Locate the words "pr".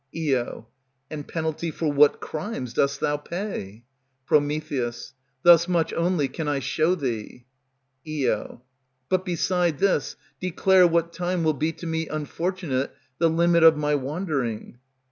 4.25-4.37